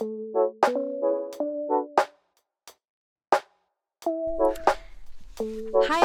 [0.00, 0.06] Hi,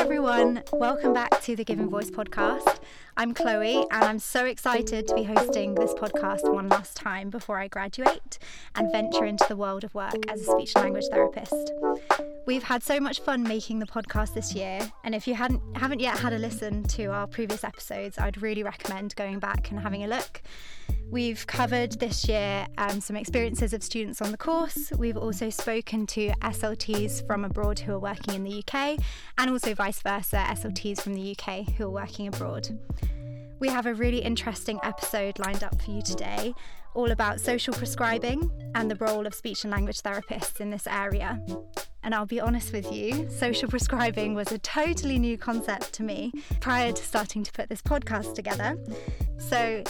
[0.01, 0.63] everyone.
[0.73, 2.79] Welcome back to the Giving Voice podcast.
[3.19, 7.57] I'm Chloe, and I'm so excited to be hosting this podcast one last time before
[7.57, 8.37] I graduate
[8.75, 11.73] and venture into the world of work as a speech language therapist.
[12.45, 15.99] We've had so much fun making the podcast this year, and if you hadn't haven't
[15.99, 20.03] yet had a listen to our previous episodes, I'd really recommend going back and having
[20.03, 20.43] a look.
[21.09, 24.91] We've covered this year um, some experiences of students on the course.
[24.97, 28.99] We've also spoken to SLTs from abroad who are working in the UK,
[29.37, 32.77] and also vice versa, SLTs from the UK who are working abroad.
[33.59, 36.53] We have a really interesting episode lined up for you today,
[36.93, 41.41] all about social prescribing and the role of speech and language therapists in this area.
[42.03, 46.31] And I'll be honest with you, social prescribing was a totally new concept to me
[46.59, 48.77] prior to starting to put this podcast together.
[49.39, 49.83] So,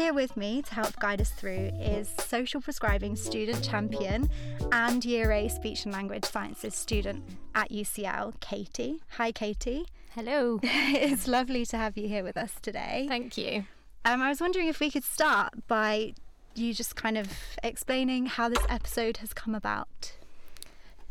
[0.00, 4.30] here with me to help guide us through is social prescribing student champion
[4.72, 7.22] and Year A speech and language sciences student
[7.54, 9.02] at UCL, Katy.
[9.18, 9.84] Hi, Katy.
[10.14, 10.58] Hello.
[10.62, 13.04] it's lovely to have you here with us today.
[13.10, 13.66] Thank you.
[14.06, 16.14] Um, I was wondering if we could start by
[16.54, 17.28] you just kind of
[17.62, 20.14] explaining how this episode has come about.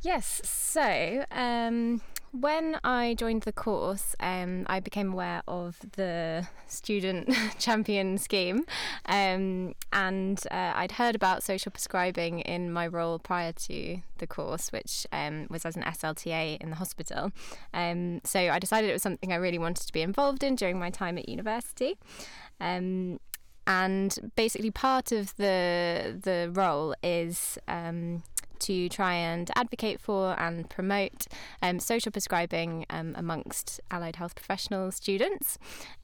[0.02, 2.02] Yes, so um,
[2.32, 8.66] when I joined the course, um, I became aware of the student champion scheme,
[9.06, 14.72] um, and uh, I'd heard about social prescribing in my role prior to the course,
[14.72, 17.32] which um, was as an SLTA in the hospital.
[17.74, 20.78] Um, so I decided it was something I really wanted to be involved in during
[20.78, 21.98] my time at university.
[22.60, 23.20] Um,
[23.66, 28.24] and basically, part of the the role is um,
[28.60, 31.28] to try and advocate for and promote
[31.62, 35.58] um, social prescribing um, amongst allied health professional students.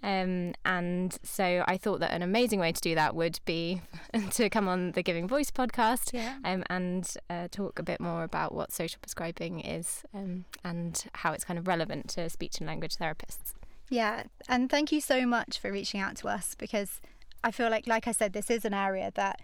[0.03, 3.81] Um, and so I thought that an amazing way to do that would be
[4.31, 6.35] to come on the Giving Voice podcast yeah.
[6.43, 11.33] Um, and uh, talk a bit more about what social prescribing is um, and how
[11.33, 13.53] it's kind of relevant to speech and language therapists.
[13.89, 17.01] Yeah, and thank you so much for reaching out to us because
[17.43, 19.39] I feel like, like I said, this is an area that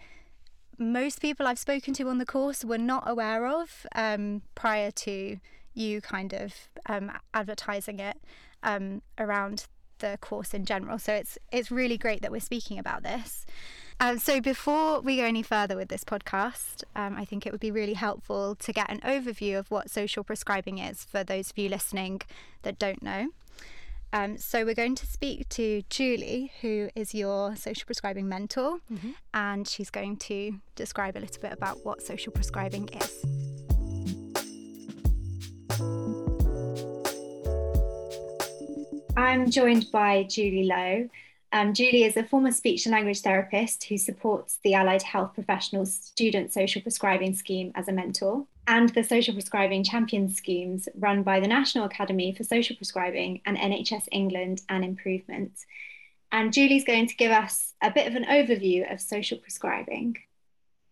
[0.78, 5.38] most people I've spoken to on the course were not aware of um, prior to
[5.74, 6.54] you kind of
[6.86, 8.18] um, advertising it
[8.62, 9.66] um, around
[9.98, 10.98] the course in general.
[10.98, 13.46] So it's it's really great that we're speaking about this.
[14.00, 17.60] Um, so before we go any further with this podcast, um, I think it would
[17.60, 21.58] be really helpful to get an overview of what social prescribing is for those of
[21.58, 22.20] you listening
[22.62, 23.28] that don't know.
[24.14, 29.12] Um, so we're going to speak to Julie, who is your social prescribing mentor, mm-hmm.
[29.32, 33.24] and she's going to describe a little bit about what social prescribing is.
[39.16, 41.08] I'm joined by Julie Lowe.
[41.52, 45.94] Um, Julie is a former speech and language therapist who supports the Allied Health Professionals
[45.94, 51.40] Student Social Prescribing Scheme as a mentor and the social prescribing champion schemes run by
[51.40, 55.52] the National Academy for Social Prescribing and NHS England and Improvement.
[56.30, 60.16] And Julie's going to give us a bit of an overview of social prescribing.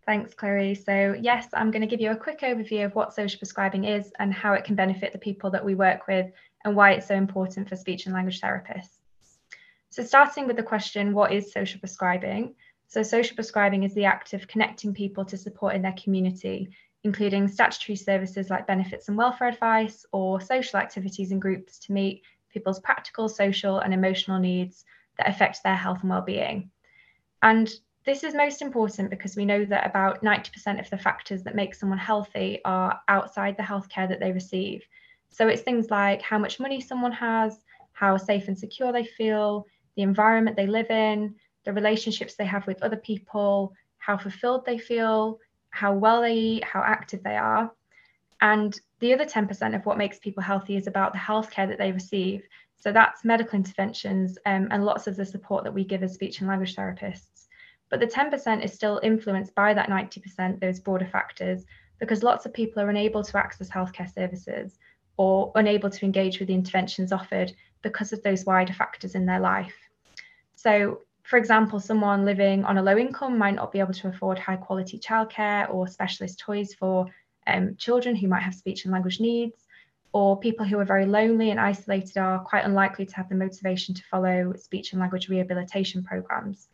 [0.05, 0.75] Thanks, Chloe.
[0.75, 4.11] So, yes, I'm going to give you a quick overview of what social prescribing is
[4.19, 6.27] and how it can benefit the people that we work with
[6.65, 8.99] and why it's so important for speech and language therapists.
[9.91, 12.55] So, starting with the question, what is social prescribing?
[12.89, 16.71] So, social prescribing is the act of connecting people to support in their community
[17.05, 22.23] including statutory services like benefits and welfare advice or social activities and groups to meet
[22.53, 24.85] people's practical, social, and emotional needs
[25.17, 26.71] that affect their health and well-being.
[27.43, 27.73] And
[28.05, 31.75] this is most important because we know that about 90% of the factors that make
[31.75, 34.83] someone healthy are outside the healthcare that they receive.
[35.29, 37.61] So it's things like how much money someone has,
[37.93, 41.35] how safe and secure they feel, the environment they live in,
[41.65, 45.39] the relationships they have with other people, how fulfilled they feel,
[45.71, 47.73] how well they eat, how active they are.
[48.41, 51.93] And the other 10% of what makes people healthy is about the healthcare that they
[51.93, 52.43] receive.
[52.77, 56.41] So that's medical interventions um, and lots of the support that we give as speech
[56.41, 57.47] and language therapists.
[57.91, 61.65] But the 10% is still influenced by that 90%, those broader factors,
[61.99, 64.79] because lots of people are unable to access healthcare services
[65.19, 67.53] or unable to engage with the interventions offered
[67.83, 69.77] because of those wider factors in their life.
[70.55, 71.01] So
[71.31, 74.57] for example, someone living on a low income might not be able to afford high
[74.57, 77.07] quality childcare or specialist toys for
[77.47, 79.65] um, children who might have speech and language needs,
[80.13, 83.95] or people who are very lonely and isolated are quite unlikely to have the motivation
[83.95, 86.67] to follow speech and language rehabilitation programs.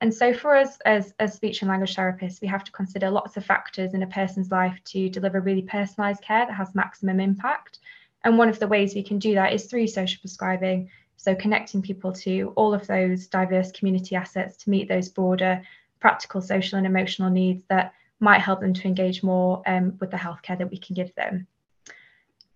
[0.00, 3.36] And so, for us as, as speech and language therapists, we have to consider lots
[3.36, 7.80] of factors in a person's life to deliver really personalised care that has maximum impact.
[8.24, 10.88] And one of the ways we can do that is through social prescribing
[11.20, 15.60] so connecting people to all of those diverse community assets to meet those broader
[16.00, 20.16] practical, social and emotional needs that might help them to engage more um, with the
[20.16, 21.46] healthcare that we can give them.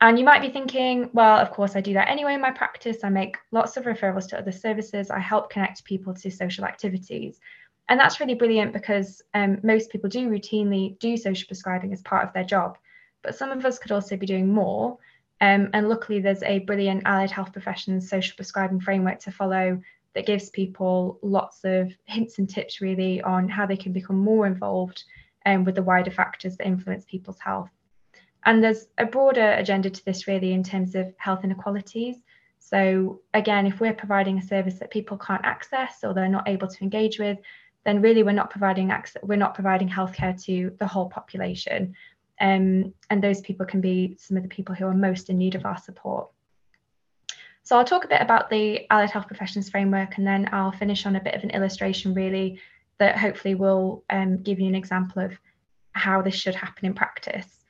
[0.01, 3.05] And you might be thinking, well, of course, I do that anyway in my practice.
[3.05, 5.11] I make lots of referrals to other services.
[5.11, 7.41] I help connect people to social activities.
[7.91, 12.27] And that's really brilliant because um, most people do routinely do social prescribing as part
[12.27, 12.79] of their job.
[13.23, 14.97] But some of us could also be doing more.
[15.41, 19.81] Um, and luckily, there's a brilliant allied health professions social prescribing framework to follow
[20.15, 24.47] that gives people lots of hints and tips really on how they can become more
[24.47, 25.05] involved
[25.45, 27.71] um, with the wider factors that influence people's health.
[28.45, 32.17] And there's a broader agenda to this really in terms of health inequalities.
[32.59, 36.69] So again, if we're providing a service that people can't access or they're not able
[36.69, 37.39] to engage with,
[37.85, 41.95] then really we're not providing access, we're not providing healthcare to the whole population.
[42.41, 45.55] Um, and those people can be some of the people who are most in need
[45.55, 46.29] of our support.
[47.63, 51.07] So I'll talk a bit about the Allied Health Professions Framework and then I'll finish
[51.07, 52.61] on a bit of an illustration really
[52.99, 55.33] that hopefully will um, give you an example of
[55.93, 57.65] how this should happen in practice.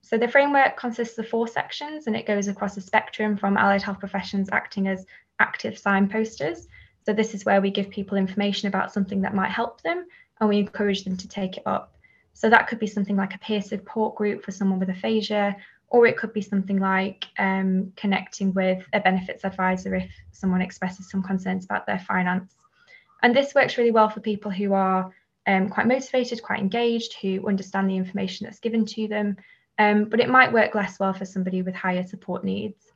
[0.00, 3.82] So the framework consists of four sections and it goes across a spectrum from allied
[3.82, 5.06] health professions acting as
[5.40, 6.66] active signposters.
[7.04, 10.06] So this is where we give people information about something that might help them
[10.40, 11.93] and we encourage them to take it up.
[12.34, 15.56] So that could be something like a peer support group for someone with aphasia,
[15.88, 21.08] or it could be something like um, connecting with a benefits advisor if someone expresses
[21.08, 22.54] some concerns about their finance.
[23.22, 25.12] And this works really well for people who are
[25.46, 29.36] um, quite motivated, quite engaged, who understand the information that's given to them.
[29.78, 32.92] Um, but it might work less well for somebody with higher support needs.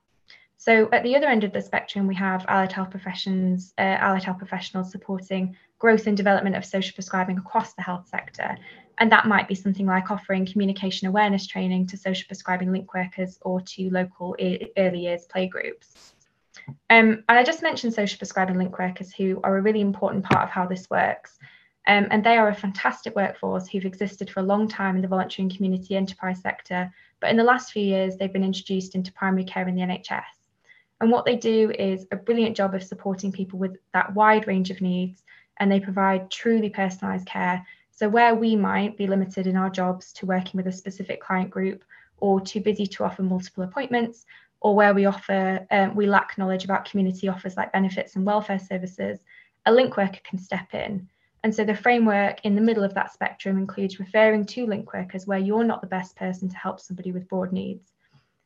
[0.56, 4.24] So at the other end of the spectrum, we have allied health professions, uh, allied
[4.24, 8.56] health professionals supporting growth and development of social prescribing across the health sector.
[8.98, 13.38] And that might be something like offering communication awareness training to social prescribing link workers
[13.42, 14.36] or to local
[14.76, 16.12] early years playgroups.
[16.90, 20.44] Um, and I just mentioned social prescribing link workers who are a really important part
[20.44, 21.38] of how this works.
[21.86, 25.08] Um, and they are a fantastic workforce who've existed for a long time in the
[25.08, 26.92] voluntary and community enterprise sector.
[27.20, 30.24] But in the last few years, they've been introduced into primary care in the NHS.
[31.00, 34.70] And what they do is a brilliant job of supporting people with that wide range
[34.70, 35.22] of needs.
[35.58, 37.64] And they provide truly personalised care.
[37.98, 41.50] So, where we might be limited in our jobs to working with a specific client
[41.50, 41.82] group
[42.18, 44.24] or too busy to offer multiple appointments,
[44.60, 48.60] or where we offer um, we lack knowledge about community offers like benefits and welfare
[48.60, 49.18] services,
[49.66, 51.08] a link worker can step in.
[51.42, 55.26] And so the framework in the middle of that spectrum includes referring to link workers
[55.26, 57.90] where you're not the best person to help somebody with broad needs.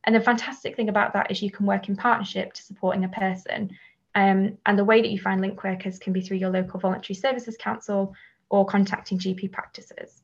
[0.05, 3.09] And the fantastic thing about that is you can work in partnership to supporting a
[3.09, 3.69] person.
[4.15, 7.15] Um, and the way that you find link workers can be through your local voluntary
[7.15, 8.15] services council
[8.53, 10.21] or contacting GP practices.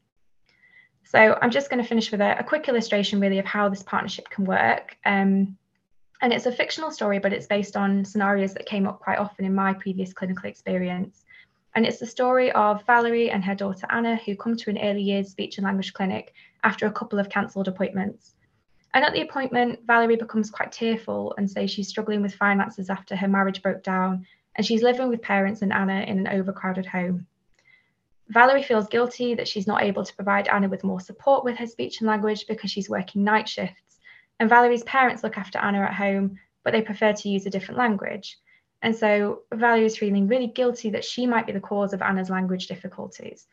[1.04, 3.82] So I'm just going to finish with a, a, quick illustration really of how this
[3.82, 4.96] partnership can work.
[5.04, 5.58] Um,
[6.22, 9.46] and it's a fictional story, but it's based on scenarios that came up quite often
[9.46, 11.26] in my previous clinical experience.
[11.74, 15.02] And it's the story of Valerie and her daughter Anna, who come to an early
[15.02, 16.32] years speech and language clinic
[16.64, 18.36] after a couple of cancelled appointments.
[18.94, 23.16] And at the appointment, Valerie becomes quite tearful and says she's struggling with finances after
[23.16, 27.26] her marriage broke down and she's living with parents and Anna in an overcrowded home.
[28.30, 31.68] Valerie feels guilty that she's not able to provide Anna with more support with her
[31.68, 33.90] speech and language because she's working night shifts
[34.40, 37.78] and Valerie's parents look after Anna at home, but they prefer to use a different
[37.78, 38.38] language.
[38.82, 42.30] And so Valerie is feeling really guilty that she might be the cause of Anna's
[42.30, 43.46] language difficulties.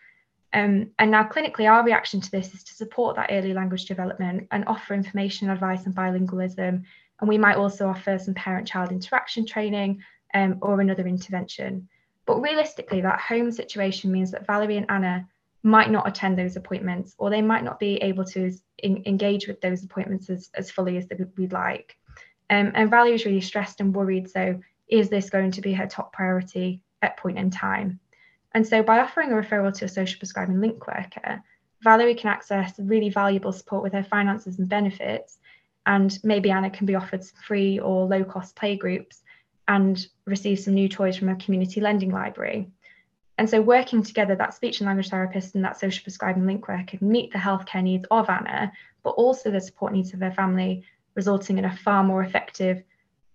[0.52, 4.46] Um, and now, clinically, our reaction to this is to support that early language development
[4.52, 6.84] and offer information, advice, and bilingualism.
[7.20, 11.88] And we might also offer some parent child interaction training um, or another intervention.
[12.26, 15.26] But realistically, that home situation means that Valerie and Anna
[15.62, 19.60] might not attend those appointments or they might not be able to in, engage with
[19.60, 21.06] those appointments as, as fully as
[21.36, 21.96] we'd like.
[22.50, 24.28] Um, and Valerie is really stressed and worried.
[24.30, 27.98] So, is this going to be her top priority at point in time?
[28.52, 31.42] And so, by offering a referral to a social prescribing link worker,
[31.82, 35.38] Valerie can access really valuable support with her finances and benefits.
[35.86, 39.22] And maybe Anna can be offered free or low cost play groups
[39.68, 42.70] and receive some new toys from a community lending library.
[43.38, 46.84] And so, working together, that speech and language therapist and that social prescribing link worker
[46.86, 50.84] can meet the healthcare needs of Anna, but also the support needs of her family,
[51.14, 52.82] resulting in a far more effective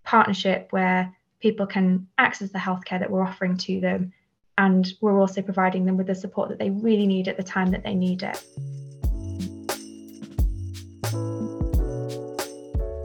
[0.04, 4.12] partnership where people can access the healthcare that we're offering to them.
[4.58, 7.72] And we're also providing them with the support that they really need at the time
[7.72, 8.44] that they need it.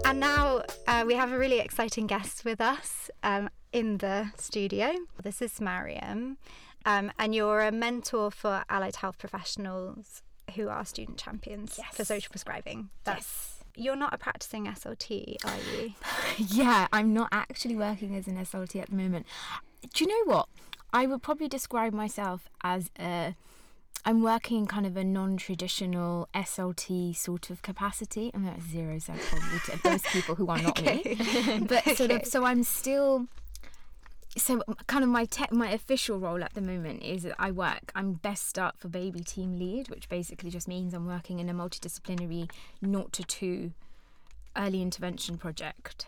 [0.04, 4.94] And now uh, we have a really exciting guest with us um, in the studio.
[5.22, 6.38] This is Mariam.
[6.84, 10.22] Um, and you're a mentor for allied health professionals
[10.54, 11.96] who are student champions yes.
[11.96, 12.90] for social prescribing.
[13.04, 13.52] That's yes.
[13.78, 15.92] You're not a practicing SLT, are you?
[16.38, 19.26] yeah, I'm not actually working as an SLT at the moment.
[19.92, 20.48] Do you know what?
[20.94, 23.34] I would probably describe myself as a
[24.06, 28.30] I'm working in kind of a non-traditional SLT sort of capacity.
[28.32, 31.18] I mean, that's zero probably to those people who are not me,
[31.68, 32.24] but sort of.
[32.24, 33.26] So I'm still.
[34.38, 37.90] So kind of my tech, my official role at the moment is that I work.
[37.96, 41.54] I'm best start for baby team lead, which basically just means I'm working in a
[41.54, 42.48] multidisciplinary,
[42.80, 43.72] naught to two,
[44.56, 46.06] early intervention project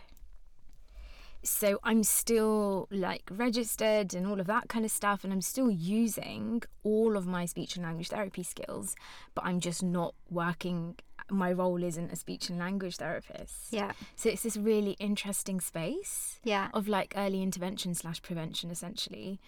[1.43, 5.71] so I'm still like registered and all of that kind of stuff, and I'm still
[5.71, 8.95] using all of my speech and language therapy skills,
[9.35, 10.97] but I'm just not working.
[11.31, 13.71] My role isn't a speech and language therapist.
[13.71, 13.93] Yeah.
[14.17, 16.41] So it's this really interesting space.
[16.43, 16.69] Yeah.
[16.73, 19.39] Of like early intervention slash prevention, essentially.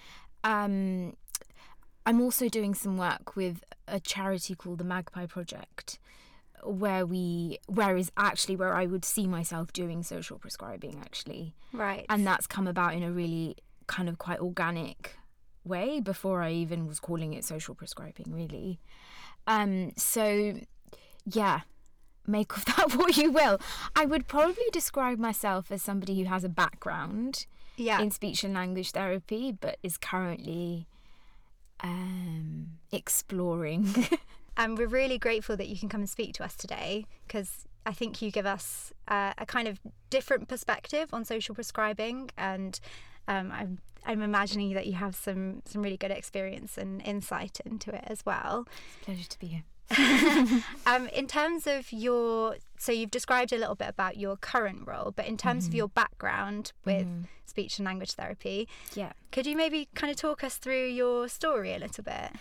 [0.45, 1.17] Um,
[2.07, 5.99] I'm also doing some work with a charity called the Magpie Project,
[6.65, 11.55] where we where is actually where I would see myself doing social prescribing actually.
[11.73, 12.07] Right.
[12.09, 15.17] And that's come about in a really kind of quite organic
[15.65, 18.81] way before I even was calling it social prescribing really.
[19.47, 20.55] Um so
[21.25, 21.61] yeah,
[22.27, 23.61] make of that what you will.
[23.97, 28.01] I would probably describe myself as somebody who has a background yeah.
[28.01, 30.87] in speech and language therapy but is currently
[31.83, 33.95] um exploring
[34.61, 37.95] And we're really grateful that you can come and speak to us today because I
[37.95, 42.79] think you give us uh, a kind of different perspective on social prescribing, and
[43.27, 47.95] um, I'm I'm imagining that you have some some really good experience and insight into
[47.95, 48.67] it as well.
[48.69, 49.63] It's a pleasure to be here.
[50.87, 55.13] Um, in terms of your, so you've described a little bit about your current role,
[55.15, 55.73] but in terms mm-hmm.
[55.73, 57.23] of your background with mm-hmm.
[57.47, 61.75] speech and language therapy, yeah, could you maybe kind of talk us through your story
[61.75, 62.33] a little bit?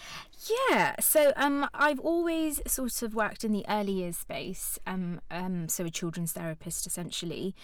[0.70, 5.68] Yeah, so um, I've always sort of worked in the early years space, um, um,
[5.70, 7.56] so a children's therapist essentially,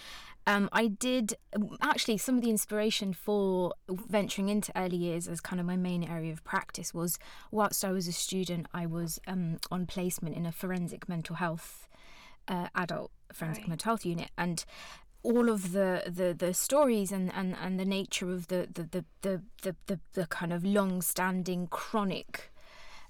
[0.46, 1.34] um, I did
[1.82, 6.04] actually some of the inspiration for venturing into early years as kind of my main
[6.04, 7.18] area of practice was
[7.50, 11.88] whilst I was a student, I was um, on placement in a forensic mental health
[12.48, 13.70] uh, adult forensic right.
[13.70, 14.64] mental health unit, and
[15.24, 19.04] all of the, the, the stories and, and, and the nature of the the, the,
[19.22, 22.52] the, the, the, the kind of long standing chronic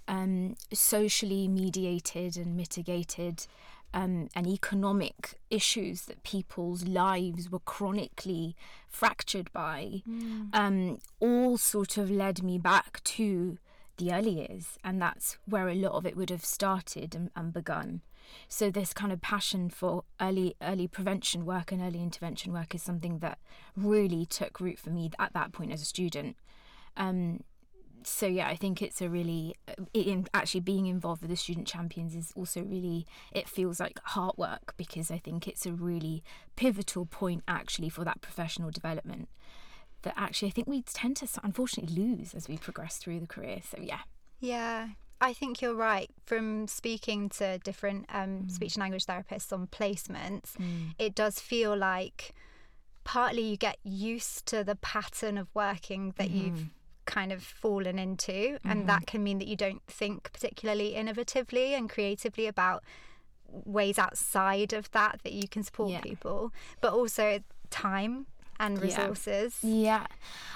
[0.08, 3.46] um, socially mediated and mitigated
[3.94, 8.56] um, and economic issues that people's lives were chronically
[8.88, 10.48] fractured by, mm.
[10.54, 13.58] um, all sort of led me back to
[13.96, 17.52] the early years, and that's where a lot of it would have started and, and
[17.52, 18.02] begun.
[18.48, 22.82] So this kind of passion for early early prevention work and early intervention work is
[22.82, 23.38] something that
[23.76, 26.36] really took root for me at that point as a student.
[26.96, 27.44] Um,
[28.08, 29.56] so yeah, I think it's a really
[29.92, 34.36] in actually being involved with the student champions is also really it feels like hard
[34.36, 36.22] work because I think it's a really
[36.54, 39.28] pivotal point actually for that professional development
[40.02, 43.60] that actually I think we tend to unfortunately lose as we progress through the career.
[43.68, 44.00] So yeah.
[44.40, 44.88] Yeah.
[45.20, 46.08] I think you're right.
[46.26, 48.50] From speaking to different um, mm.
[48.50, 50.94] speech and language therapists on placements, mm.
[50.98, 52.34] it does feel like
[53.02, 56.34] partly you get used to the pattern of working that mm.
[56.34, 56.66] you've
[57.06, 58.68] kind of fallen into mm-hmm.
[58.70, 62.82] and that can mean that you don't think particularly innovatively and creatively about
[63.48, 66.00] ways outside of that that you can support yeah.
[66.00, 68.26] people but also time
[68.58, 69.58] and resources.
[69.62, 69.70] Yeah.
[69.70, 70.06] yeah.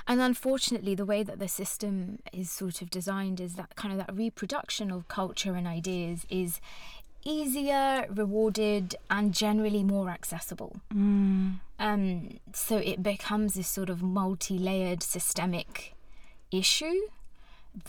[0.07, 4.07] And unfortunately, the way that the system is sort of designed is that kind of
[4.07, 6.61] that reproduction of culture and ideas is
[7.25, 10.77] easier, rewarded, and generally more accessible.
[10.95, 11.61] Mm.
[11.79, 15.95] Um, so it becomes this sort of multi layered systemic
[16.51, 17.01] issue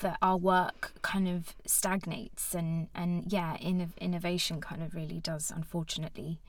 [0.01, 5.51] that our work kind of stagnates and and yeah in, innovation kind of really does
[5.53, 6.39] unfortunately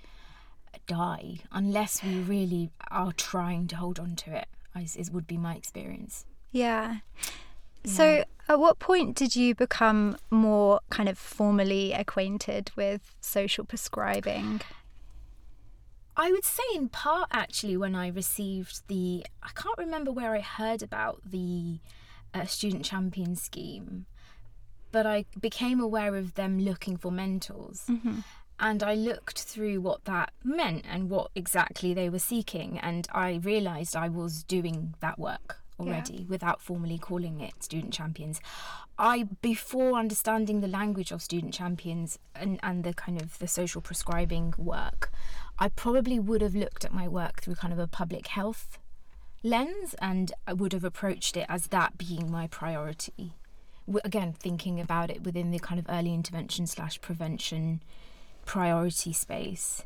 [0.87, 5.37] die unless we really are trying to hold on to it as is would be
[5.37, 6.25] my experience.
[6.51, 6.97] Yeah.
[7.85, 14.61] So at what point did you become more kind of formally acquainted with social prescribing
[16.17, 20.41] I would say in part actually when I received the I can't remember where I
[20.41, 21.81] heard about the
[22.35, 24.07] a student champion scheme,
[24.91, 27.85] but I became aware of them looking for mentors.
[27.89, 28.21] Mm-hmm.
[28.61, 33.41] And I looked through what that meant and what exactly they were seeking, and I
[33.43, 36.25] realised I was doing that work already yeah.
[36.29, 38.41] without formally calling it student champions.
[38.99, 43.81] I before understanding the language of student champions and, and the kind of the social
[43.81, 45.11] prescribing work,
[45.59, 48.79] I probably would have looked at my work through kind of a public health
[49.43, 53.35] lens and I would have approached it as that being my priority.
[54.05, 57.83] Again, thinking about it within the kind of early intervention slash prevention
[58.45, 59.85] priority space.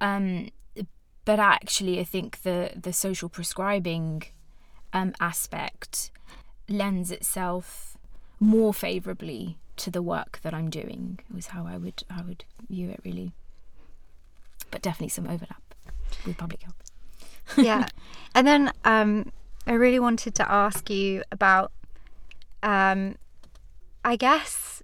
[0.00, 0.50] Um,
[1.24, 4.22] but actually, I think the, the social prescribing
[4.96, 6.10] um, aspect
[6.68, 7.98] lends itself
[8.40, 11.20] more favourably to the work that I'm doing.
[11.32, 13.32] Was how I would I would view it really.
[14.70, 15.62] But definitely some overlap
[16.26, 16.82] with public health.
[17.58, 17.86] yeah,
[18.34, 19.30] and then um,
[19.66, 21.70] I really wanted to ask you about,
[22.62, 23.16] um,
[24.04, 24.82] I guess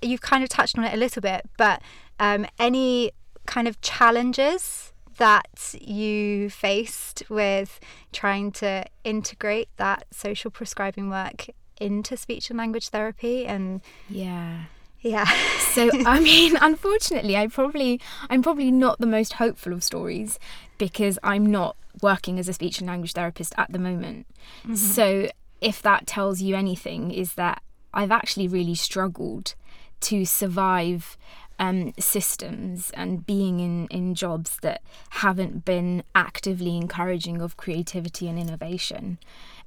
[0.00, 1.82] you've kind of touched on it a little bit, but
[2.20, 3.10] um, any
[3.46, 7.80] kind of challenges that you faced with
[8.12, 11.46] trying to integrate that social prescribing work
[11.80, 14.64] into speech and language therapy and yeah.
[15.00, 15.26] Yeah.
[15.58, 20.38] So i mean unfortunately i probably i'm probably not the most hopeful of stories
[20.78, 24.26] because i'm not working as a speech and language therapist at the moment.
[24.62, 24.74] Mm-hmm.
[24.74, 25.28] so
[25.60, 29.54] if that tells you anything is that i've actually really struggled
[30.00, 31.16] to survive
[31.58, 38.38] um, systems and being in, in jobs that haven't been actively encouraging of creativity and
[38.38, 39.18] innovation.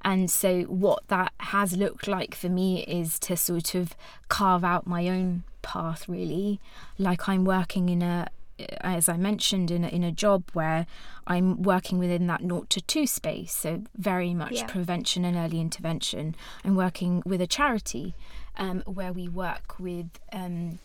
[0.02, 3.96] And so, what that has looked like for me is to sort of
[4.28, 6.60] carve out my own path, really.
[6.98, 8.28] Like I'm working in a,
[8.80, 10.86] as I mentioned, in a, in a job where
[11.26, 14.66] I'm working within that naught to two space, so very much yeah.
[14.66, 16.36] prevention and early intervention.
[16.64, 18.14] I'm working with a charity
[18.56, 20.10] um, where we work with.
[20.32, 20.78] Um,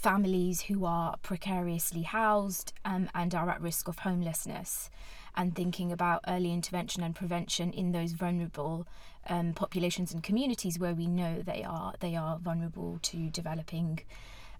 [0.00, 4.90] families who are precariously housed um, and are at risk of homelessness,
[5.36, 8.86] and thinking about early intervention and prevention in those vulnerable
[9.28, 14.00] um, populations and communities where we know they are they are vulnerable to developing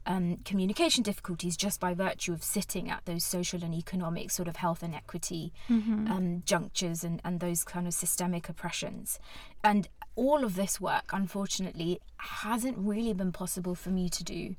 [0.06, 4.56] um, communication difficulties just by virtue of sitting at those social and economic sort of
[4.56, 6.10] health and equity mm-hmm.
[6.10, 9.18] um, junctures and, and those kind of systemic oppressions.
[9.62, 14.56] And all of this work, unfortunately, hasn't really been possible for me to do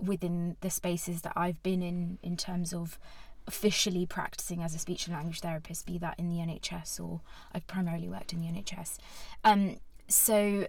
[0.00, 2.98] within the spaces that I've been in, in terms of
[3.46, 7.20] officially practicing as a speech and language therapist, be that in the NHS or
[7.52, 8.98] I've primarily worked in the NHS.
[9.44, 9.76] Um,
[10.06, 10.66] so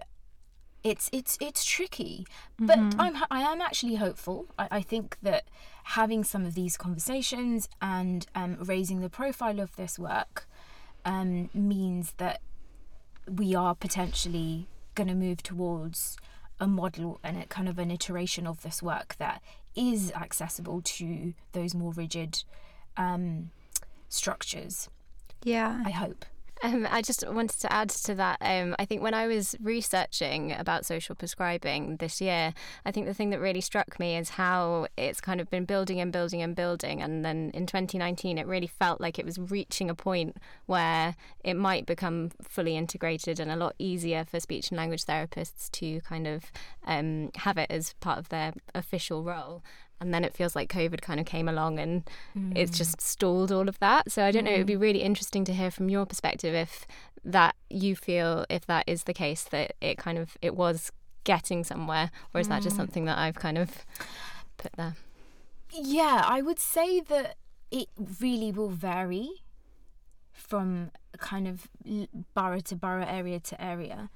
[0.82, 2.26] it's it's it's tricky,
[2.58, 3.00] but mm-hmm.
[3.00, 4.46] I'm I am actually hopeful.
[4.58, 5.44] I, I, think that
[5.84, 10.48] having some of these conversations and um, raising the profile of this work
[11.04, 12.40] um, means that
[13.28, 16.16] we are potentially going to move towards
[16.60, 19.42] a model and a kind of an iteration of this work that
[19.74, 22.44] is accessible to those more rigid
[22.96, 23.50] um,
[24.08, 24.88] structures.
[25.42, 25.82] Yeah.
[25.84, 26.24] I hope.
[26.62, 28.38] Um, I just wanted to add to that.
[28.42, 32.52] Um, I think when I was researching about social prescribing this year,
[32.84, 36.00] I think the thing that really struck me is how it's kind of been building
[36.00, 37.00] and building and building.
[37.00, 41.54] And then in 2019, it really felt like it was reaching a point where it
[41.54, 46.26] might become fully integrated and a lot easier for speech and language therapists to kind
[46.26, 46.52] of
[46.86, 49.62] um, have it as part of their official role
[50.00, 52.52] and then it feels like COVID kind of came along and mm.
[52.56, 54.10] it's just stalled all of that.
[54.10, 54.80] So I don't know, it would be mm.
[54.80, 56.86] really interesting to hear from your perspective if
[57.22, 60.90] that you feel if that is the case that it kind of it was
[61.24, 62.78] getting somewhere or is that just mm.
[62.78, 63.84] something that I've kind of
[64.56, 64.96] put there?
[65.70, 67.36] Yeah, I would say that
[67.70, 67.88] it
[68.20, 69.28] really will vary
[70.32, 71.68] from kind of
[72.34, 74.10] borough to borough, area to area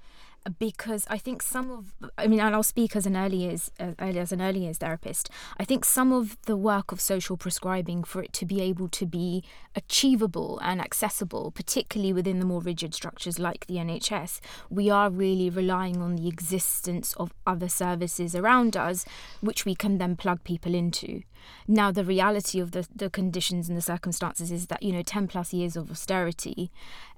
[0.58, 3.92] because I think some of, I mean, and I'll speak as an early years, uh,
[3.98, 5.30] as an early years therapist.
[5.58, 9.06] I think some of the work of social prescribing for it to be able to
[9.06, 9.42] be
[9.74, 15.50] achievable and accessible, particularly within the more rigid structures like the NHS, we are really
[15.50, 19.04] relying on the existence of other services around us,
[19.40, 21.22] which we can then plug people into.
[21.66, 25.28] Now, the reality of the, the conditions and the circumstances is that, you know, 10
[25.28, 26.70] plus years of austerity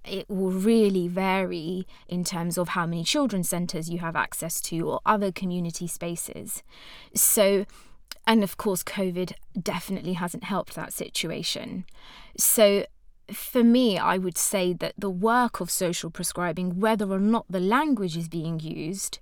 [0.07, 4.89] it will really vary in terms of how many children's centres you have access to
[4.89, 6.62] or other community spaces.
[7.15, 7.67] So,
[8.27, 11.85] and of course, COVID definitely hasn't helped that situation.
[12.37, 12.87] So,
[13.33, 17.59] for me, I would say that the work of social prescribing, whether or not the
[17.59, 19.19] language is being used,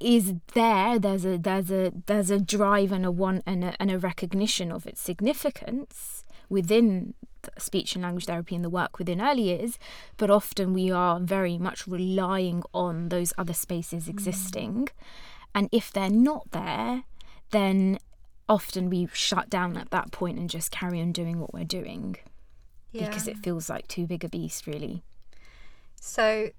[0.00, 0.98] is there.
[0.98, 4.72] There's a there's a there's a drive and a want and a, and a recognition
[4.72, 7.14] of its significance within
[7.58, 9.78] speech and language therapy and the work within early years,
[10.16, 14.10] but often we are very much relying on those other spaces mm.
[14.10, 14.74] existing.
[14.74, 14.88] Mm.
[15.54, 17.04] And if they're not there,
[17.50, 17.98] then
[18.48, 22.16] often we shut down at that point and just carry on doing what we're doing
[22.92, 23.06] yeah.
[23.06, 25.02] because it feels like too big a beast, really.
[26.00, 26.50] So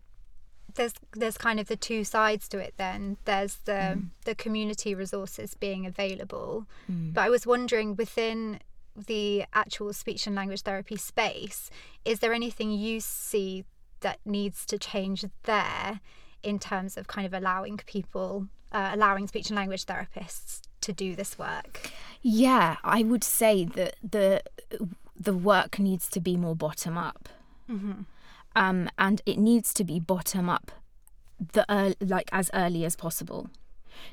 [0.75, 4.05] there's there's kind of the two sides to it then there's the mm.
[4.25, 7.13] the community resources being available mm.
[7.13, 8.59] but i was wondering within
[8.95, 11.69] the actual speech and language therapy space,
[12.05, 13.65] is there anything you see
[14.01, 15.99] that needs to change there
[16.43, 21.15] in terms of kind of allowing people, uh, allowing speech and language therapists to do
[21.15, 21.91] this work?
[22.21, 24.41] Yeah, I would say that the
[25.19, 27.29] the work needs to be more bottom up,
[27.69, 28.01] mm-hmm.
[28.55, 30.71] Um, and it needs to be bottom up
[31.53, 33.49] the early, like as early as possible.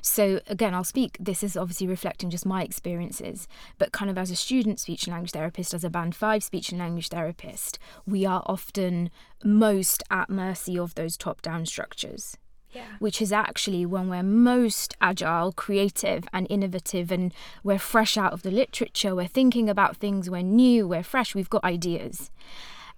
[0.01, 1.17] So again, I'll speak.
[1.19, 3.47] This is obviously reflecting just my experiences,
[3.77, 6.69] but kind of as a student speech and language therapist, as a band five speech
[6.69, 9.09] and language therapist, we are often
[9.43, 12.37] most at mercy of those top-down structures.
[12.71, 12.85] Yeah.
[12.99, 18.43] Which is actually when we're most agile, creative, and innovative, and we're fresh out of
[18.43, 22.29] the literature, we're thinking about things, we're new, we're fresh, we've got ideas.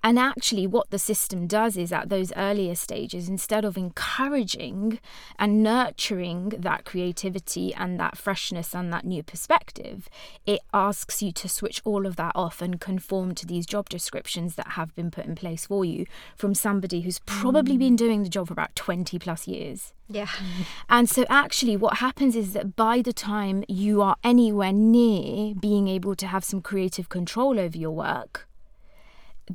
[0.03, 4.99] And actually, what the system does is at those earlier stages, instead of encouraging
[5.37, 10.09] and nurturing that creativity and that freshness and that new perspective,
[10.45, 14.55] it asks you to switch all of that off and conform to these job descriptions
[14.55, 17.79] that have been put in place for you from somebody who's probably mm.
[17.79, 19.93] been doing the job for about 20 plus years.
[20.07, 20.27] Yeah.
[20.89, 25.87] And so, actually, what happens is that by the time you are anywhere near being
[25.87, 28.47] able to have some creative control over your work,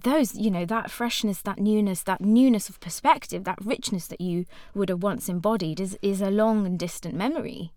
[0.03, 4.45] those, you know, that freshness, that newness, that newness of perspective, that richness that you
[4.75, 7.73] would have once embodied is, is a long and distant memory.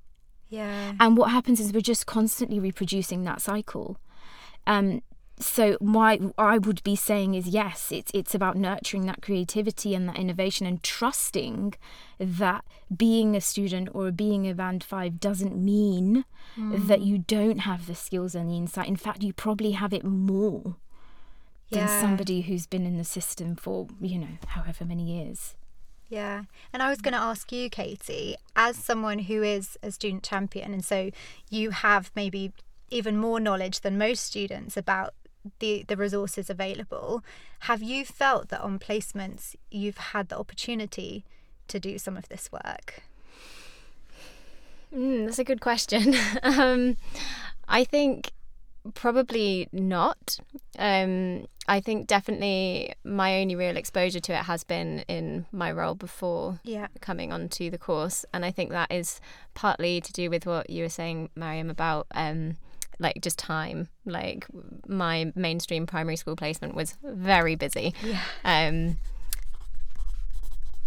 [0.49, 0.93] Yeah.
[0.99, 3.97] And what happens is we're just constantly reproducing that cycle.
[4.65, 5.01] Um,
[5.41, 10.09] so my I would be saying is yes, it's it's about nurturing that creativity and
[10.09, 11.75] that innovation and trusting
[12.19, 16.25] that being a student or being a band five doesn't mean
[16.57, 16.87] Mm.
[16.87, 18.87] that you don't have the skills and the insight.
[18.87, 20.77] In fact, you probably have it more
[21.69, 25.55] than somebody who's been in the system for, you know, however many years.
[26.09, 26.43] Yeah.
[26.73, 30.73] And I was going to ask you, Katy, as someone who is a student champion,
[30.73, 31.11] and so
[31.49, 32.51] you have maybe
[32.89, 35.13] even more knowledge than most students about
[35.59, 37.23] the, the resources available,
[37.61, 41.23] have you felt that on placements you've had the opportunity
[41.67, 43.03] to do some of this work?
[44.93, 46.15] Mm, that's a good question.
[46.43, 46.97] um,
[47.67, 48.31] I think
[48.93, 50.37] probably not.
[50.77, 55.95] Um, I think definitely my only real exposure to it has been in my role
[55.95, 56.87] before Yeah.
[57.01, 59.21] coming onto the course, and I think that is
[59.53, 62.57] partly to do with what you were saying, Mariam, about um,
[62.99, 63.87] like just time.
[64.05, 64.47] Like
[64.87, 67.93] my mainstream primary school placement was very busy.
[68.03, 68.21] Yeah.
[68.43, 68.97] Um,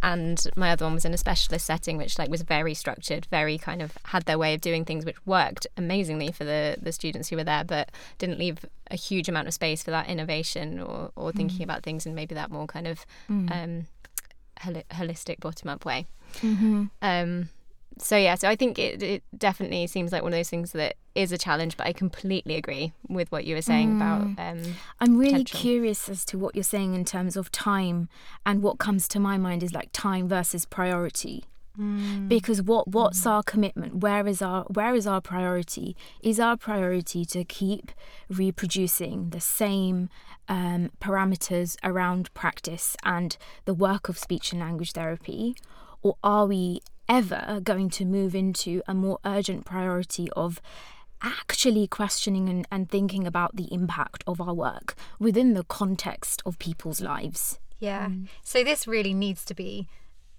[0.03, 3.57] and my other one was in a specialist setting which like was very structured very
[3.57, 7.29] kind of had their way of doing things which worked amazingly for the the students
[7.29, 11.11] who were there but didn't leave a huge amount of space for that innovation or
[11.17, 13.87] or thinking about things in maybe that more kind of um
[14.61, 16.07] holi- holistic bottom up way.
[16.41, 16.85] Mm-hmm.
[17.03, 17.49] um
[18.03, 20.97] so yeah so i think it, it definitely seems like one of those things that
[21.15, 24.62] is a challenge but i completely agree with what you were saying about um
[25.01, 25.61] I'm really potential.
[25.61, 28.09] curious as to what you're saying in terms of time,
[28.47, 31.45] and what comes to my mind is like time versus priority.
[32.29, 33.97] Because what what's our commitment?
[33.97, 35.97] Where is our where is our priority?
[36.23, 37.91] Is our priority to keep
[38.29, 40.11] reproducing the same
[40.49, 45.57] um, parameters around practice and the work of speech and language therapy,
[46.03, 50.61] or are we ever going to move into a more urgent priority of
[51.23, 56.59] actually questioning and, and thinking about the impact of our work within the context of
[56.59, 57.59] people's lives.
[57.79, 58.09] Yeah.
[58.09, 58.29] Mm.
[58.43, 59.88] So this really needs to be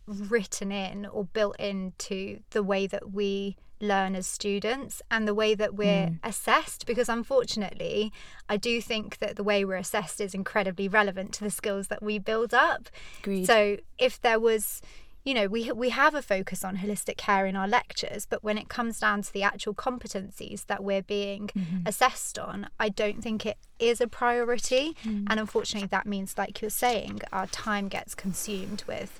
[0.05, 5.53] written in or built into the way that we learn as students and the way
[5.55, 6.19] that we're mm.
[6.23, 8.13] assessed because unfortunately
[8.47, 12.01] I do think that the way we're assessed is incredibly relevant to the skills that
[12.01, 12.89] we build up.
[13.19, 13.45] Agreed.
[13.45, 14.81] So if there was
[15.23, 18.57] you know we we have a focus on holistic care in our lectures but when
[18.57, 21.49] it comes down to the actual competencies that we're being
[21.85, 24.95] assessed on I don't think it is a priority.
[25.29, 29.19] And unfortunately that means like you're saying our time gets consumed with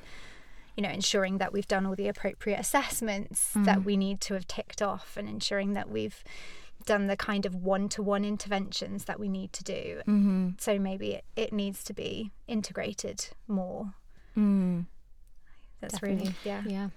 [0.76, 4.48] you know ensuring that we've done all the appropriate assessments that we need to have
[4.48, 6.24] ticked off and ensuring that we've
[6.86, 10.02] done the kind of one-to-one interventions that we need to do.
[10.06, 10.50] Mm-hmm.
[10.60, 13.94] so maybe it, it needs to be integrated more.
[14.38, 14.88] Mm.
[15.84, 16.24] That's Definitely.
[16.26, 16.90] really yeah yeah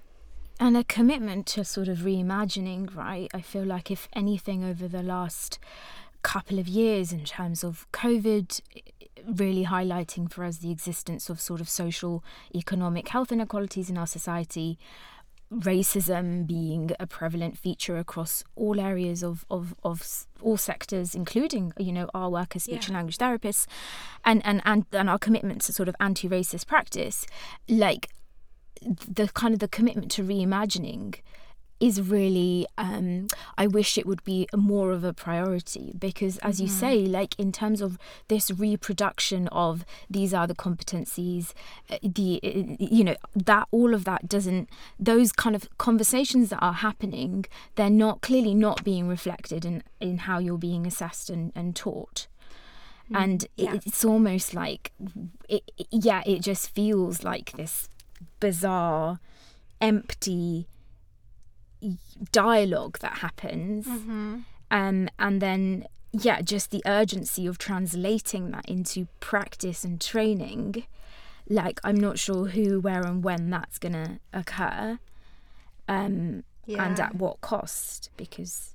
[0.58, 3.28] And a commitment to sort of reimagining, right?
[3.34, 5.58] I feel like if anything over the last
[6.22, 8.48] couple of years in terms of COVID
[9.42, 12.22] really highlighting for us the existence of sort of social,
[12.54, 14.78] economic health inequalities in our society,
[15.52, 21.92] racism being a prevalent feature across all areas of, of, of all sectors, including, you
[21.92, 22.86] know, our work as speech Yeah.
[22.88, 23.66] and language therapists
[24.24, 27.26] and, and, and, and our commitment to sort of anti-racist practice,
[27.68, 28.08] like
[28.82, 31.16] the kind of the commitment to reimagining
[31.78, 33.26] is really um
[33.58, 37.52] i wish it would be more of a priority because as you say like in
[37.52, 41.52] terms of this reproduction of these are the competencies
[41.90, 46.60] uh, the uh, you know that all of that doesn't those kind of conversations that
[46.62, 51.52] are happening they're not clearly not being reflected in in how you're being assessed and,
[51.54, 52.26] and taught.
[53.14, 54.92] And it, it's almost like
[55.48, 57.88] it- yeah it just feels like this
[58.40, 59.20] bizarre
[59.80, 60.66] empty
[62.32, 63.86] dialogue that happens.
[63.86, 64.38] Mm-hmm.
[64.70, 70.84] um, and then yeah just the urgency of translating that into practice and training.
[71.48, 74.98] Like i'm not sure who where and when that's going to occur
[75.88, 78.74] um, and at what cost because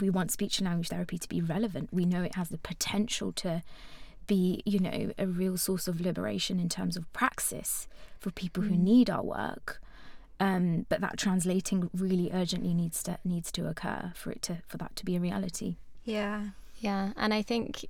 [0.00, 1.88] we want speech and language therapy to be relevant.
[1.92, 3.62] We know it has the potential to
[4.26, 8.76] be you know a real source of liberation in terms of praxis for people who
[8.76, 9.80] need our work
[10.38, 14.76] um, but that translating really urgently needs to needs to occur for it to for
[14.76, 16.44] that to be a reality Yeah.
[16.78, 17.86] Yeah, and I think,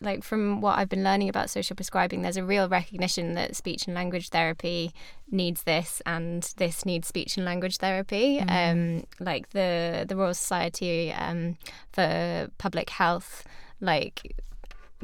[0.00, 3.86] like from what I've been learning about social prescribing, there's a real recognition that speech
[3.86, 4.92] and language therapy
[5.30, 8.40] needs this, and this needs speech and language therapy.
[8.40, 11.56] Um, like the the Royal Society um,
[11.92, 13.44] for Public Health,
[13.80, 14.36] like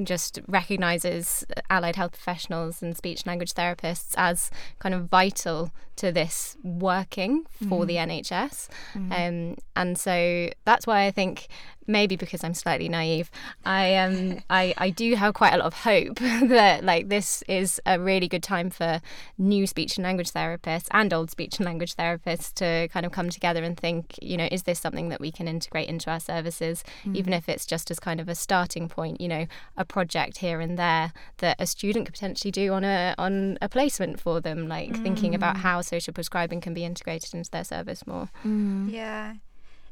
[0.03, 6.11] just recognizes allied health professionals and speech and language therapists as kind of vital to
[6.11, 8.69] this working for the NHS.
[9.13, 11.49] Um, and so that's why I think
[11.87, 13.31] maybe because I'm slightly naive,
[13.65, 17.81] I um I, I do have quite a lot of hope that like this is
[17.87, 19.01] a really good time for
[19.39, 23.31] new speech and language therapists and old speech and language therapists to kind of come
[23.31, 26.85] together and think, you know, is this something that we can integrate into our services,
[27.05, 27.17] mm.
[27.17, 30.61] even if it's just as kind of a starting point, you know, a project here
[30.61, 34.69] and there that a student could potentially do on a on a placement for them,
[34.69, 35.61] like thinking about mm.
[35.61, 38.29] how social prescribing can be integrated into their service more.
[38.45, 38.91] Mm.
[38.91, 39.35] Yeah.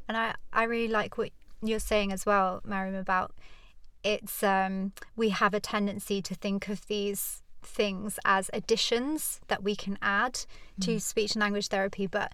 [0.07, 3.33] And I, I really like what you're saying as well, Mariam, about
[4.03, 9.75] it's um we have a tendency to think of these things as additions that we
[9.75, 10.39] can add
[10.81, 12.33] to speech and language therapy, but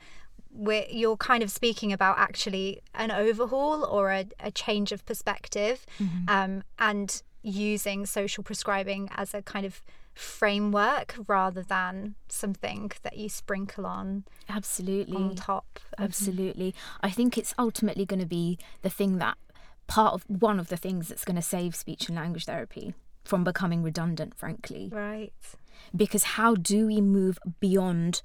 [0.53, 5.85] we're, you're kind of speaking about actually an overhaul or a, a change of perspective
[6.29, 9.81] um, and using social prescribing as a kind of
[10.17, 16.73] framework rather than something that you sprinkle on absolutely on top of Absolutely.
[17.01, 19.37] I think it's ultimately going to be the thing that
[19.87, 23.43] part of one of the things that's going to save speech and language therapy from
[23.43, 24.89] becoming redundant, frankly.
[24.91, 25.33] right
[25.95, 28.21] Because how do we move beyond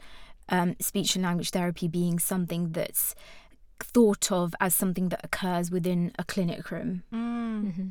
[0.48, 3.14] um, speech and language therapy being something that's
[3.81, 7.02] thought of as something that occurs within a clinic room?
[7.12, 7.64] Mm.
[7.64, 7.88] Mm-hmm.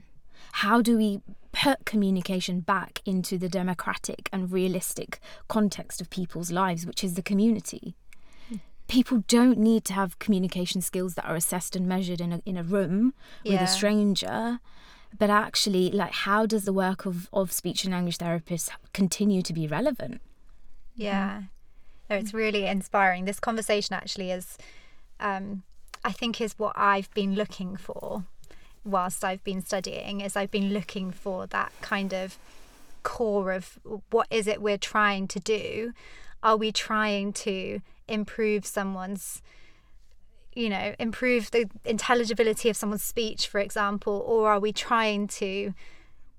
[0.54, 6.86] How do we put communication back into the democratic and realistic context of people's lives,
[6.86, 7.96] which is the community?
[8.88, 12.58] people don't need to have communication skills that are assessed and measured in a in
[12.58, 13.14] a room
[13.46, 14.60] with a stranger
[15.18, 19.54] but actually like how does the work of of speech and language therapists continue to
[19.54, 20.20] be relevant
[20.96, 21.44] Yeah.
[22.10, 23.26] No, it's really inspiring.
[23.26, 24.58] This conversation actually is,
[25.20, 25.64] um,
[26.04, 28.26] I think, is what I've been looking for
[28.84, 30.22] whilst I've been studying.
[30.22, 32.38] Is I've been looking for that kind of
[33.04, 35.94] core of what is it we're trying to do?
[36.44, 39.42] Are we trying to improve someone's
[40.54, 45.74] you know, improve the intelligibility of someone's speech, for example, or are we trying to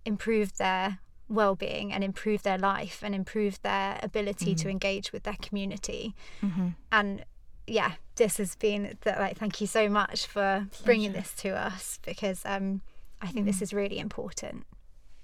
[0.04, 4.70] improve their well-being and improve their life and improve their ability to mm-hmm.
[4.70, 6.14] engage with their community?
[6.42, 6.68] Mm-hmm.
[6.90, 7.24] And
[7.66, 9.18] yeah, this has been that.
[9.18, 12.82] Like, thank you so much for bringing this to us because um,
[13.20, 14.66] I think this is really important.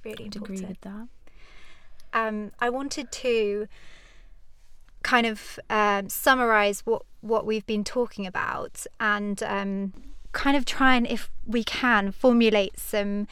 [0.05, 1.09] Really I'd agree with that
[2.13, 3.69] um, I wanted to
[5.03, 9.93] kind of um, summarize what what we've been talking about and um,
[10.33, 13.27] kind of try and, if we can, formulate some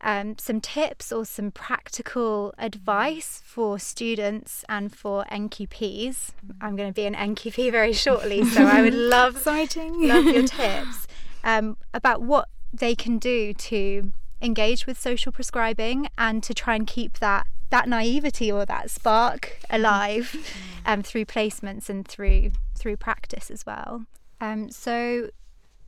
[0.00, 6.30] um, some tips or some practical advice for students and for NQPs.
[6.60, 10.42] I'm going to be an NQP very shortly, so I would love exciting love your
[10.46, 11.06] tips
[11.44, 16.86] um, about what they can do to engage with social prescribing and to try and
[16.86, 20.34] keep that that naivety or that spark alive
[20.86, 24.04] um, through placements and through through practice as well.
[24.40, 25.30] Um, so,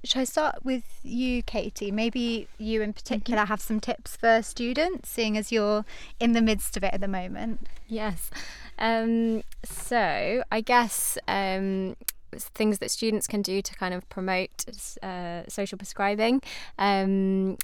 [0.05, 1.91] should I start with you, Katy?
[1.91, 5.85] Maybe you in particular have some tips for students, seeing as you're
[6.19, 7.67] in the midst of it at the moment.
[7.87, 8.31] Yes.
[8.79, 11.97] Um, so I guess um,
[12.33, 14.65] things that students can do to kind of promote
[15.03, 16.43] uh, social prescribing.
[16.79, 17.59] Um,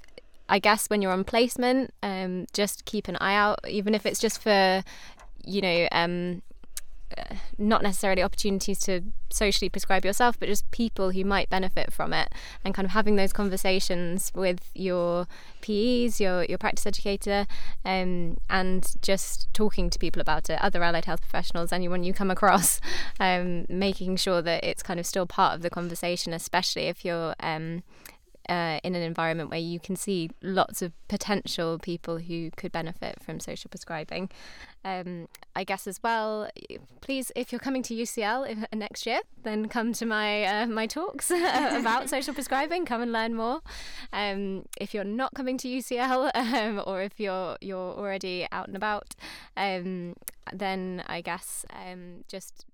[0.48, 4.20] I guess when you're on placement, um, just keep an eye out, even if it's
[4.20, 4.82] just for,
[5.44, 6.42] you know, um,
[7.58, 12.32] not necessarily opportunities to socially prescribe yourself, but just people who might benefit from it,
[12.64, 15.26] and kind of having those conversations with your
[15.60, 17.46] PEs, your your practice educator,
[17.84, 22.30] um, and just talking to people about it, other allied health professionals, anyone you come
[22.30, 22.80] across,
[23.20, 27.34] um, making sure that it's kind of still part of the conversation, especially if you're
[27.40, 27.82] um,
[28.48, 33.22] uh, in an environment where you can see lots of potential people who could benefit
[33.22, 34.30] from social prescribing.
[34.84, 36.48] Um, I guess as well,
[37.00, 40.86] please, if you're coming to UCL if, next year, then come to my uh, my
[40.86, 42.84] talks about social prescribing.
[42.86, 43.62] Come and learn more.
[44.12, 48.76] Um, if you're not coming to UCL, um, or if you're you're already out and
[48.76, 49.16] about,
[49.56, 50.14] um,
[50.52, 52.64] then I guess um, just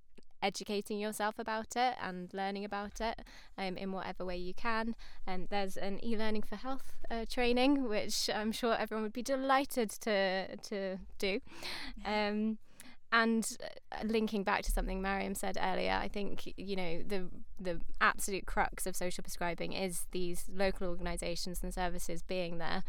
[0.43, 3.21] educating yourself about it and learning about it
[3.57, 4.95] um, in whatever way you can.
[5.27, 9.91] And there's an e-learning for health uh, training, which I'm sure everyone would be delighted
[10.03, 11.41] to to do.
[12.05, 12.59] Um,
[13.15, 17.29] and uh, linking back to something Mariam said earlier, I think you know the
[17.61, 22.83] the absolute crux of social prescribing is these local organisations and services being there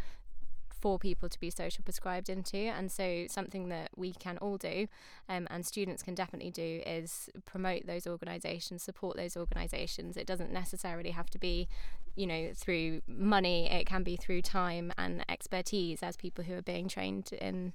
[0.84, 2.58] for people to be social prescribed into.
[2.58, 4.90] And so, something that we can all do
[5.30, 10.18] um, and students can definitely do is promote those organisations, support those organisations.
[10.18, 11.70] It doesn't necessarily have to be,
[12.18, 16.62] you know, through money, it can be through time and expertise as people who are
[16.62, 17.72] being trained in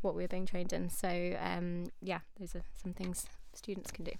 [0.00, 0.90] what we're being trained in.
[0.90, 4.12] So, um, yeah, those are some things students can do.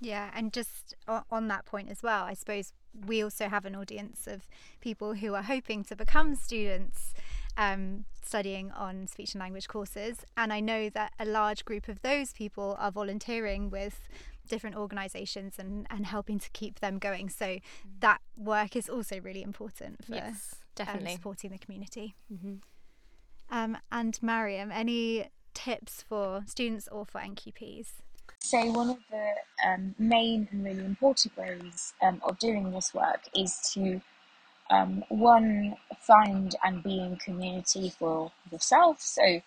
[0.00, 0.96] Yeah, and just
[1.30, 2.72] on that point as well, I suppose
[3.06, 4.48] we also have an audience of
[4.80, 7.14] people who are hoping to become students
[7.58, 10.18] um, studying on speech and language courses.
[10.36, 14.08] And I know that a large group of those people are volunteering with
[14.48, 17.28] different organisations and, and helping to keep them going.
[17.28, 17.62] So mm.
[18.00, 21.10] that work is also really important for yes, definitely.
[21.10, 22.14] Um, supporting the community.
[22.32, 22.54] Mm-hmm.
[23.50, 27.88] Um, and Mariam, any tips for students or for NQPs?
[28.40, 29.32] So, one of the
[29.66, 34.00] um, main and really important ways um, of doing this work is to
[34.70, 39.00] um, one, find and be in community for yourself.
[39.00, 39.40] So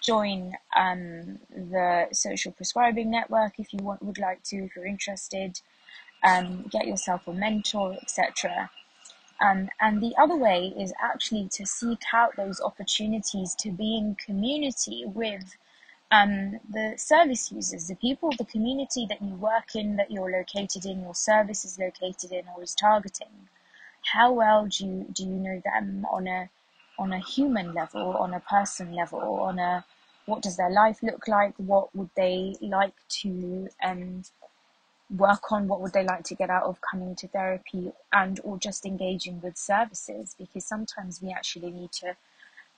[0.00, 5.60] join um, the social prescribing network if you want, would like to, if you're interested.
[6.22, 8.70] Um, get yourself a mentor, etc.
[9.40, 14.16] Um, and the other way is actually to seek out those opportunities to be in
[14.16, 15.56] community with
[16.10, 20.84] um, the service users, the people, the community that you work in, that you're located
[20.84, 23.48] in, your service is located in or is targeting
[24.12, 26.48] how well do you do you know them on a
[26.98, 29.84] on a human level, on a person level, on a
[30.26, 31.54] what does their life look like?
[31.56, 34.22] What would they like to um,
[35.16, 35.66] work on?
[35.66, 39.40] What would they like to get out of coming to therapy and or just engaging
[39.40, 40.34] with services?
[40.38, 42.16] Because sometimes we actually need to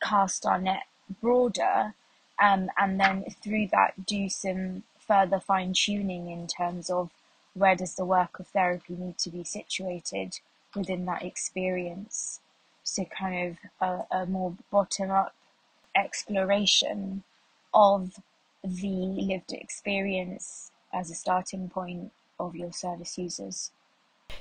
[0.00, 0.84] cast our net
[1.20, 1.94] broader
[2.40, 7.10] um, and then through that do some further fine tuning in terms of
[7.54, 10.40] where does the work of therapy need to be situated
[10.74, 12.40] within that experience.
[12.84, 15.34] So, kind of a, a more bottom up
[15.96, 17.22] exploration
[17.74, 18.14] of
[18.64, 23.70] the lived experience as a starting point of your service users.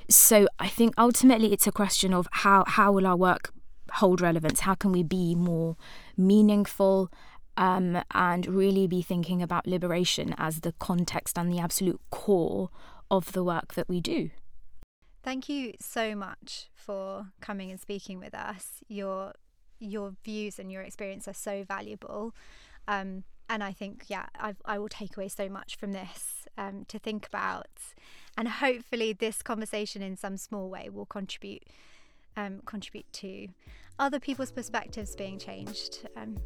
[0.08, 3.52] So, I think ultimately it's a question of how, how will our work
[3.94, 4.60] hold relevance?
[4.60, 5.76] How can we be more
[6.16, 7.10] meaningful?
[7.54, 12.70] Um, and really be thinking about liberation as the context and the absolute core
[13.10, 14.30] of the work that we do.
[15.22, 18.80] Thank you so much for coming and speaking with us.
[18.88, 19.34] Your
[19.78, 22.34] your views and your experience are so valuable.
[22.86, 26.84] Um, and I think, yeah, I've, I will take away so much from this um,
[26.88, 27.66] to think about.
[28.36, 31.64] And hopefully, this conversation in some small way will contribute
[32.36, 33.48] um, contribute to
[33.98, 36.38] other people's perspectives being changed, um,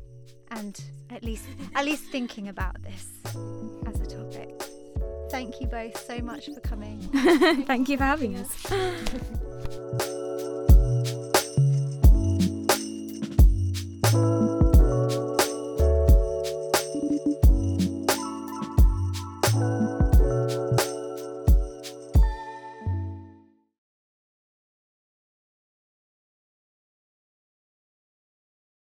[0.51, 3.07] and at least at least thinking about this
[3.87, 4.66] as a topic.
[5.31, 7.01] Thank you both so much for coming.
[7.67, 8.67] Thank you for having us.